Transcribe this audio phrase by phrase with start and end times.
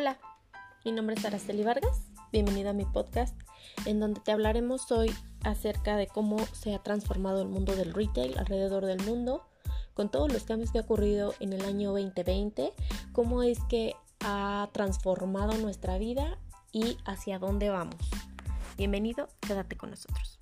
[0.00, 0.16] Hola,
[0.82, 2.06] mi nombre es Araceli Vargas.
[2.32, 3.38] Bienvenida a mi podcast,
[3.84, 8.38] en donde te hablaremos hoy acerca de cómo se ha transformado el mundo del retail
[8.38, 9.46] alrededor del mundo,
[9.92, 12.72] con todos los cambios que ha ocurrido en el año 2020,
[13.12, 13.92] cómo es que
[14.24, 16.38] ha transformado nuestra vida
[16.72, 18.00] y hacia dónde vamos.
[18.78, 20.39] Bienvenido, quédate con nosotros.